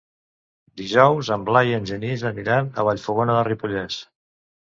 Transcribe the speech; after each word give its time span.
Dijous 0.79 1.29
en 1.35 1.43
Blai 1.49 1.69
i 1.73 1.75
en 1.81 1.85
Genís 1.89 2.25
aniran 2.31 2.71
a 2.71 2.87
Vallfogona 2.89 3.37
de 3.37 3.45
Ripollès. 3.51 4.01